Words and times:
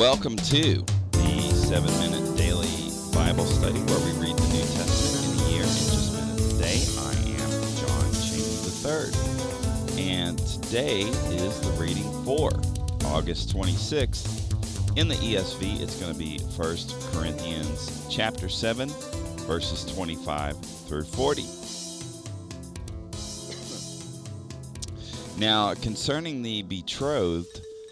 Welcome 0.00 0.36
to 0.36 0.82
the 1.12 1.52
seven 1.52 1.92
minute 1.98 2.34
daily 2.34 2.88
Bible 3.12 3.44
study 3.44 3.78
where 3.80 3.98
we 3.98 4.12
read 4.18 4.34
the 4.34 4.48
New 4.48 4.62
Testament 4.62 5.26
in 5.26 5.44
a 5.44 5.50
year 5.50 5.62
in 5.62 5.68
just 5.68 6.14
minutes. 6.14 6.54
Today 6.54 6.80
I 6.96 7.12
am 7.36 7.50
John 7.76 8.10
Cheney 8.24 8.56
III, 8.80 10.10
and 10.10 10.38
today 10.38 11.00
is 11.36 11.60
the 11.60 11.70
reading 11.72 12.10
for 12.24 12.50
August 13.10 13.54
26th. 13.54 14.96
In 14.96 15.06
the 15.06 15.16
ESV, 15.16 15.82
it's 15.82 16.00
going 16.00 16.14
to 16.14 16.18
be 16.18 16.38
1 16.38 16.76
Corinthians 17.12 18.06
chapter 18.08 18.48
7, 18.48 18.88
verses 19.46 19.84
25 19.94 20.58
through 20.88 21.04
40. 21.04 21.44
Now, 25.38 25.74
concerning 25.74 26.40
the 26.40 26.62
betrothed, 26.62 27.66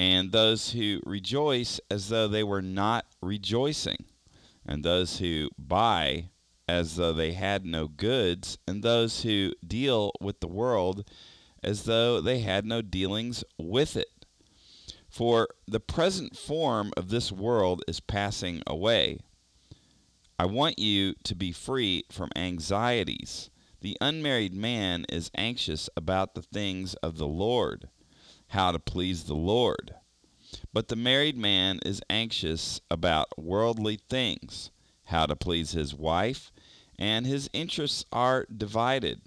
and 0.00 0.32
those 0.32 0.72
who 0.72 0.98
rejoice 1.04 1.78
as 1.90 2.08
though 2.08 2.26
they 2.26 2.42
were 2.42 2.62
not 2.62 3.04
rejoicing, 3.20 4.06
and 4.64 4.82
those 4.82 5.18
who 5.18 5.50
buy 5.58 6.30
as 6.66 6.96
though 6.96 7.12
they 7.12 7.32
had 7.32 7.66
no 7.66 7.86
goods, 7.86 8.56
and 8.66 8.82
those 8.82 9.24
who 9.24 9.52
deal 9.64 10.10
with 10.18 10.40
the 10.40 10.48
world 10.48 11.06
as 11.62 11.82
though 11.82 12.18
they 12.18 12.38
had 12.38 12.64
no 12.64 12.80
dealings 12.80 13.44
with 13.58 13.94
it. 13.94 14.24
For 15.10 15.48
the 15.68 15.80
present 15.80 16.34
form 16.34 16.92
of 16.96 17.10
this 17.10 17.30
world 17.30 17.84
is 17.86 18.00
passing 18.00 18.62
away. 18.66 19.18
I 20.38 20.46
want 20.46 20.78
you 20.78 21.12
to 21.24 21.34
be 21.34 21.52
free 21.52 22.04
from 22.10 22.30
anxieties. 22.34 23.50
The 23.82 23.98
unmarried 24.00 24.54
man 24.54 25.04
is 25.10 25.30
anxious 25.34 25.90
about 25.94 26.34
the 26.34 26.42
things 26.42 26.94
of 27.02 27.18
the 27.18 27.26
Lord 27.26 27.90
how 28.50 28.72
to 28.72 28.78
please 28.80 29.24
the 29.24 29.34
Lord. 29.34 29.94
But 30.72 30.88
the 30.88 30.96
married 30.96 31.36
man 31.36 31.80
is 31.84 32.02
anxious 32.08 32.80
about 32.90 33.38
worldly 33.38 34.00
things, 34.08 34.70
how 35.04 35.26
to 35.26 35.36
please 35.36 35.72
his 35.72 35.94
wife, 35.94 36.52
and 36.98 37.26
his 37.26 37.50
interests 37.52 38.04
are 38.12 38.46
divided. 38.54 39.22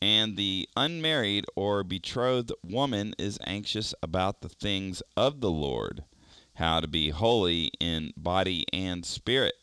And 0.00 0.36
the 0.36 0.68
unmarried 0.76 1.44
or 1.56 1.82
betrothed 1.82 2.52
woman 2.62 3.14
is 3.18 3.38
anxious 3.46 3.94
about 4.02 4.40
the 4.40 4.48
things 4.48 5.02
of 5.16 5.40
the 5.40 5.50
Lord, 5.50 6.04
how 6.54 6.80
to 6.80 6.88
be 6.88 7.10
holy 7.10 7.72
in 7.80 8.12
body 8.16 8.64
and 8.72 9.04
spirit. 9.04 9.54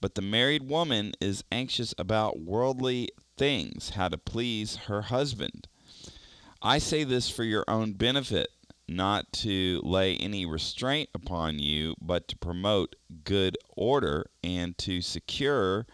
But 0.00 0.14
the 0.14 0.22
married 0.22 0.68
woman 0.68 1.12
is 1.20 1.44
anxious 1.50 1.94
about 1.98 2.40
worldly 2.40 3.08
things, 3.36 3.90
how 3.90 4.08
to 4.08 4.18
please 4.18 4.76
her 4.86 5.02
husband. 5.02 5.66
I 6.62 6.78
say 6.78 7.04
this 7.04 7.28
for 7.28 7.44
your 7.44 7.64
own 7.68 7.92
benefit, 7.92 8.48
not 8.86 9.32
to 9.32 9.80
lay 9.84 10.16
any 10.16 10.44
restraint 10.44 11.08
upon 11.14 11.58
you, 11.58 11.94
but 12.00 12.28
to 12.28 12.36
promote 12.36 12.96
good 13.24 13.56
order 13.76 14.26
and 14.42 14.76
to 14.78 15.00
secure 15.00 15.86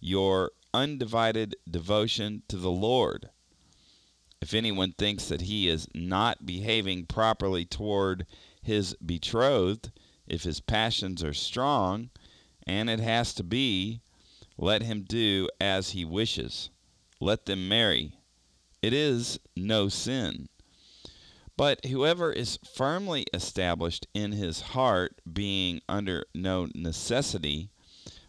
your 0.00 0.52
undivided 0.72 1.56
devotion 1.70 2.42
to 2.48 2.56
the 2.56 2.70
Lord. 2.70 3.30
If 4.40 4.54
anyone 4.54 4.92
thinks 4.92 5.28
that 5.28 5.42
he 5.42 5.68
is 5.68 5.88
not 5.94 6.46
behaving 6.46 7.06
properly 7.06 7.64
toward 7.64 8.26
his 8.62 8.94
betrothed, 9.04 9.90
if 10.26 10.44
his 10.44 10.60
passions 10.60 11.24
are 11.24 11.34
strong, 11.34 12.10
and 12.66 12.88
it 12.88 13.00
has 13.00 13.34
to 13.34 13.42
be, 13.42 14.00
let 14.56 14.82
him 14.82 15.04
do 15.08 15.48
as 15.60 15.90
he 15.90 16.04
wishes. 16.04 16.70
Let 17.20 17.46
them 17.46 17.68
marry 17.68 18.12
it 18.80 18.92
is 18.92 19.40
no 19.56 19.88
sin. 19.88 20.48
But 21.58 21.86
whoever 21.86 22.32
is 22.32 22.60
firmly 22.72 23.26
established 23.34 24.06
in 24.14 24.30
his 24.30 24.60
heart, 24.60 25.20
being 25.30 25.80
under 25.88 26.24
no 26.32 26.68
necessity, 26.72 27.70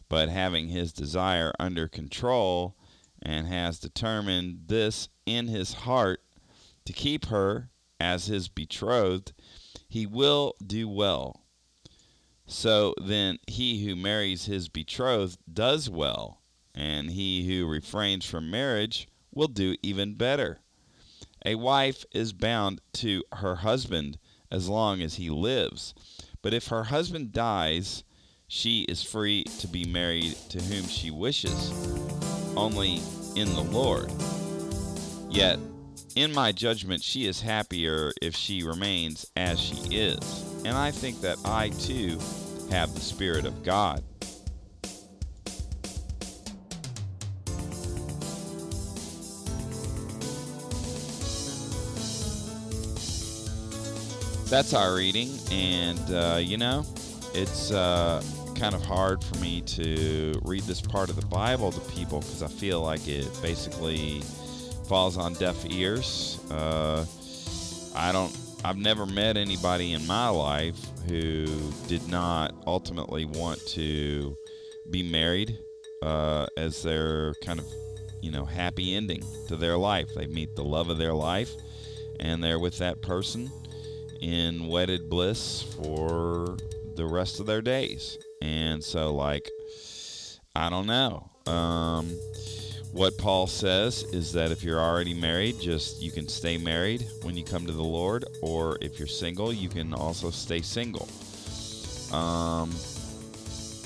but 0.10 0.30
having 0.30 0.70
his 0.70 0.92
desire 0.92 1.54
under 1.60 1.88
control, 1.88 2.76
and 3.22 3.46
has 3.46 3.80
determined 3.80 4.62
this 4.66 5.10
in 5.28 5.48
his 5.48 5.74
heart 5.74 6.22
to 6.86 6.92
keep 6.92 7.28
her 7.28 7.70
as 8.00 8.26
his 8.26 8.50
betrothed, 8.50 9.34
he 9.88 10.08
will 10.08 10.56
do 10.66 10.90
well. 10.90 11.44
So 12.48 12.96
then, 13.00 13.38
he 13.46 13.86
who 13.86 13.96
marries 13.96 14.46
his 14.46 14.70
betrothed 14.70 15.38
does 15.54 15.88
well, 15.88 16.42
and 16.74 17.12
he 17.12 17.48
who 17.48 17.68
refrains 17.68 18.26
from 18.26 18.50
marriage 18.50 19.08
will 19.32 19.50
do 19.50 19.76
even 19.84 20.16
better. 20.16 20.62
A 21.46 21.56
wife 21.56 22.06
is 22.12 22.34
bound 22.34 22.82
to 22.94 23.24
her 23.34 23.56
husband 23.56 24.18
as 24.52 24.68
long 24.68 25.02
as 25.02 25.16
he 25.16 25.30
lives, 25.30 25.94
but 26.42 26.54
if 26.54 26.68
her 26.68 26.86
husband 26.86 27.32
dies, 27.32 28.04
she 28.48 28.82
is 28.84 29.04
free 29.04 29.44
to 29.60 29.68
be 29.68 29.86
married 29.86 30.36
to 30.50 30.60
whom 30.60 30.88
she 30.88 31.12
wishes, 31.12 31.72
only 32.58 33.00
in 33.36 33.54
the 33.54 33.68
Lord. 33.72 34.12
Yet, 35.30 35.60
in 36.16 36.34
my 36.34 36.52
judgment, 36.52 37.04
she 37.04 37.28
is 37.28 37.42
happier 37.42 38.12
if 38.22 38.36
she 38.36 38.64
remains 38.64 39.26
as 39.36 39.60
she 39.60 39.78
is. 39.96 40.44
And 40.66 40.76
I 40.76 40.92
think 40.92 41.22
that 41.22 41.38
I 41.46 41.70
too 41.70 42.20
have 42.72 42.94
the 42.94 43.02
Spirit 43.02 43.46
of 43.46 43.64
God. 43.64 44.04
That's 54.50 54.74
our 54.74 54.96
reading, 54.96 55.30
and 55.52 56.00
uh, 56.12 56.40
you 56.42 56.58
know, 56.58 56.84
it's 57.36 57.72
uh, 57.72 58.22
kind 58.56 58.74
of 58.74 58.84
hard 58.84 59.24
for 59.24 59.38
me 59.38 59.62
to 59.62 60.40
read 60.44 60.64
this 60.64 60.82
part 60.82 61.10
of 61.10 61.16
the 61.16 61.26
Bible 61.28 61.72
to 61.72 61.80
people 61.92 62.20
because 62.22 62.42
I 62.42 62.48
feel 62.48 62.82
like 62.82 63.08
it 63.08 63.28
basically 63.44 64.22
falls 64.88 65.18
on 65.18 65.34
deaf 65.36 65.56
ears. 65.70 66.40
Uh, 66.50 67.06
I 67.96 68.12
don't. 68.12 68.36
I've 68.66 68.78
never 68.78 69.06
met 69.06 69.38
anybody 69.38 69.94
in 69.94 70.06
my 70.08 70.30
life 70.30 70.78
who 71.08 71.46
did 71.88 72.08
not 72.10 72.54
ultimately 72.66 73.26
want 73.26 73.66
to 73.68 74.36
be 74.90 75.04
married 75.04 75.60
uh, 76.02 76.48
as 76.58 76.82
their 76.82 77.36
kind 77.36 77.60
of, 77.60 77.66
you 78.22 78.32
know, 78.32 78.46
happy 78.46 78.96
ending 78.96 79.24
to 79.48 79.56
their 79.56 79.78
life. 79.78 80.10
They 80.16 80.26
meet 80.26 80.56
the 80.56 80.64
love 80.64 80.90
of 80.90 80.98
their 80.98 81.14
life, 81.14 81.52
and 82.20 82.44
they're 82.44 82.60
with 82.60 82.80
that 82.80 83.02
person 83.02 83.50
in 84.22 84.68
wedded 84.68 85.10
bliss 85.10 85.64
for 85.64 86.58
the 86.96 87.06
rest 87.06 87.40
of 87.40 87.46
their 87.46 87.62
days. 87.62 88.18
And 88.42 88.84
so, 88.84 89.14
like, 89.14 89.50
I 90.56 90.70
don't 90.70 90.88
know. 90.88 91.30
Um, 91.46 92.10
what 92.92 93.18
Paul 93.18 93.48
says 93.48 94.04
is 94.04 94.34
that 94.34 94.52
if 94.52 94.64
you're 94.64 94.80
already 94.80 95.14
married, 95.14 95.60
just 95.60 96.02
you 96.02 96.12
can 96.12 96.28
stay 96.28 96.58
married 96.58 97.06
when 97.22 97.38
you 97.38 97.44
come 97.44 97.66
to 97.66 97.72
the 97.72 97.84
Lord, 97.84 98.26
or 98.42 98.78
if 98.82 98.98
you're 98.98 99.08
single, 99.08 99.54
you 99.54 99.70
can 99.70 99.94
also 99.94 100.32
stay 100.32 100.62
single. 100.62 101.08
Um, 102.12 102.72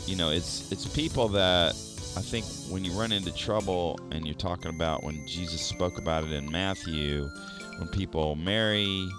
you 0.06 0.16
know, 0.16 0.32
it's 0.32 0.72
it's 0.72 0.86
people 0.88 1.28
that 1.30 1.72
I 2.16 2.22
think 2.22 2.46
when 2.70 2.86
you 2.86 2.92
run 2.92 3.12
into 3.12 3.34
trouble 3.34 4.00
and 4.12 4.26
you're 4.26 4.36
talking 4.36 4.70
about 4.70 5.04
when 5.04 5.26
Jesus 5.28 5.62
spoke 5.62 5.98
about 5.98 6.24
it 6.24 6.32
in 6.32 6.50
Matthew, 6.52 7.30
when 7.78 7.88
people 7.90 8.36
marry 8.36 9.10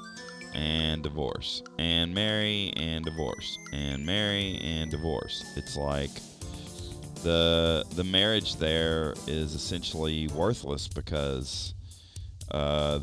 and 0.55 1.03
divorce 1.03 1.63
and 1.79 2.15
marry 2.15 2.73
and 2.77 3.05
divorce 3.05 3.59
and 3.73 4.05
marry 4.05 4.59
and 4.63 4.91
divorce. 4.91 5.45
It's 5.57 5.77
like 5.77 6.11
the 7.23 7.85
the 7.95 8.05
marriage 8.05 8.57
there 8.57 9.15
is 9.27 9.55
essentially 9.55 10.29
worthless 10.29 10.89
because 10.89 11.75
uh, 12.51 13.01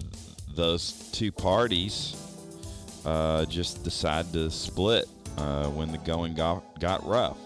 those 0.56 1.10
two 1.12 1.32
parties 1.32 2.16
uh, 3.06 3.46
just 3.46 3.84
decide 3.84 4.32
to 4.34 4.50
split 4.50 5.08
uh, 5.38 5.68
when 5.70 5.92
the 5.92 5.98
going 6.00 6.36
got, 6.36 6.80
got 6.80 7.06
rough. 7.06 7.38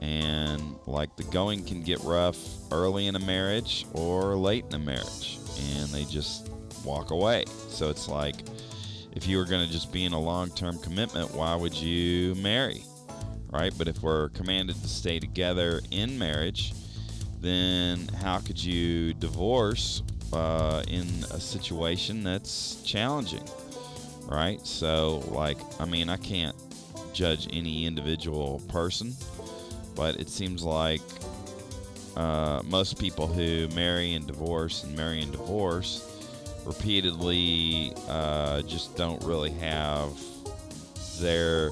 And 0.00 0.74
like 0.86 1.16
the 1.16 1.22
going 1.24 1.64
can 1.64 1.82
get 1.82 2.00
rough 2.00 2.36
early 2.70 3.06
in 3.06 3.16
a 3.16 3.20
marriage 3.20 3.86
or 3.94 4.36
late 4.36 4.64
in 4.66 4.74
a 4.74 4.78
marriage, 4.78 5.38
and 5.76 5.88
they 5.90 6.04
just 6.04 6.50
walk 6.84 7.10
away. 7.10 7.44
So 7.68 7.88
it's 7.88 8.08
like 8.08 8.36
if 9.14 9.28
you 9.28 9.38
were 9.38 9.44
going 9.44 9.64
to 9.64 9.72
just 9.72 9.92
be 9.92 10.04
in 10.04 10.12
a 10.12 10.20
long 10.20 10.50
term 10.50 10.78
commitment, 10.78 11.32
why 11.34 11.54
would 11.54 11.74
you 11.74 12.34
marry? 12.36 12.82
Right? 13.50 13.72
But 13.76 13.88
if 13.88 14.02
we're 14.02 14.30
commanded 14.30 14.80
to 14.82 14.88
stay 14.88 15.20
together 15.20 15.80
in 15.90 16.18
marriage, 16.18 16.74
then 17.40 18.08
how 18.20 18.38
could 18.38 18.62
you 18.62 19.14
divorce 19.14 20.02
uh, 20.32 20.82
in 20.88 21.06
a 21.30 21.40
situation 21.40 22.24
that's 22.24 22.82
challenging? 22.82 23.44
Right? 24.26 24.60
So, 24.66 25.18
like, 25.28 25.58
I 25.78 25.84
mean, 25.84 26.08
I 26.08 26.16
can't 26.16 26.56
judge 27.12 27.46
any 27.52 27.86
individual 27.86 28.60
person, 28.68 29.14
but 29.94 30.16
it 30.16 30.28
seems 30.28 30.64
like 30.64 31.02
uh, 32.16 32.62
most 32.64 32.98
people 32.98 33.26
who 33.26 33.68
marry 33.68 34.14
and 34.14 34.26
divorce 34.26 34.82
and 34.82 34.96
marry 34.96 35.22
and 35.22 35.30
divorce 35.30 36.13
repeatedly 36.66 37.92
uh, 38.08 38.62
just 38.62 38.96
don't 38.96 39.22
really 39.24 39.50
have 39.52 40.18
their 41.20 41.70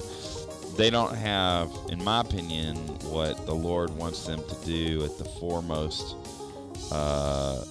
they 0.77 0.89
don't 0.89 1.15
have 1.15 1.71
in 1.89 2.03
my 2.03 2.21
opinion 2.21 2.75
what 3.09 3.45
the 3.45 3.53
lord 3.53 3.89
wants 3.91 4.25
them 4.25 4.41
to 4.47 4.65
do 4.65 5.03
at 5.03 5.17
the 5.17 5.25
foremost 5.25 6.15
uh, 6.91 7.63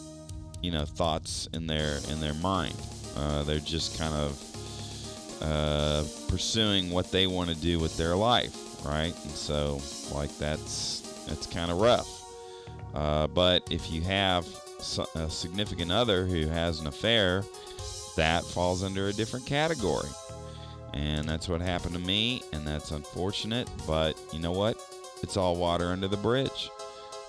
you 0.60 0.70
know 0.70 0.84
thoughts 0.84 1.48
in 1.54 1.66
their 1.66 1.98
in 2.10 2.20
their 2.20 2.34
mind. 2.34 2.76
Uh, 3.16 3.42
they're 3.42 3.58
just 3.58 3.98
kind 3.98 4.14
of 4.14 5.42
uh, 5.42 6.04
pursuing 6.28 6.90
what 6.90 7.10
they 7.10 7.26
want 7.26 7.50
to 7.50 7.56
do 7.56 7.78
with 7.78 7.96
their 7.96 8.14
life 8.14 8.56
right? 8.84 9.14
And 9.24 9.32
so 9.32 9.80
like 10.12 10.36
that's 10.38 11.00
that's 11.26 11.46
kind 11.46 11.70
of 11.70 11.80
rough. 11.80 12.08
Uh, 12.94 13.26
but 13.28 13.66
if 13.70 13.90
you 13.90 14.02
have 14.02 14.46
a 15.14 15.30
significant 15.30 15.90
other 15.92 16.26
who 16.26 16.46
has 16.46 16.80
an 16.80 16.86
affair, 16.86 17.44
that 18.16 18.44
falls 18.44 18.82
under 18.82 19.08
a 19.08 19.12
different 19.12 19.46
category. 19.46 20.08
And 20.94 21.26
that's 21.26 21.48
what 21.48 21.60
happened 21.62 21.94
to 21.94 22.00
me, 22.00 22.42
and 22.52 22.66
that's 22.66 22.90
unfortunate, 22.90 23.68
but 23.86 24.14
you 24.32 24.38
know 24.38 24.52
what? 24.52 24.76
It's 25.22 25.36
all 25.36 25.56
water 25.56 25.86
under 25.86 26.08
the 26.08 26.18
bridge. 26.18 26.70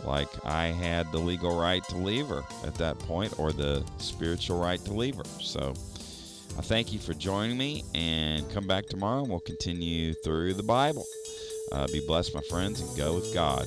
Like 0.03 0.27
I 0.45 0.67
had 0.67 1.11
the 1.11 1.19
legal 1.19 1.57
right 1.57 1.83
to 1.85 1.95
leave 1.97 2.27
her 2.27 2.43
at 2.65 2.75
that 2.75 2.99
point, 2.99 3.39
or 3.39 3.53
the 3.53 3.83
spiritual 3.99 4.59
right 4.59 4.83
to 4.83 4.93
leave 4.93 5.15
her. 5.15 5.23
So 5.39 5.73
I 6.57 6.61
thank 6.61 6.91
you 6.91 6.99
for 6.99 7.13
joining 7.13 7.57
me, 7.57 7.85
and 7.95 8.49
come 8.51 8.67
back 8.67 8.87
tomorrow, 8.87 9.21
and 9.21 9.29
we'll 9.29 9.39
continue 9.39 10.13
through 10.13 10.55
the 10.55 10.63
Bible. 10.63 11.05
Uh, 11.71 11.87
be 11.87 12.05
blessed, 12.05 12.35
my 12.35 12.41
friends, 12.41 12.81
and 12.81 12.97
go 12.97 13.15
with 13.15 13.33
God. 13.33 13.65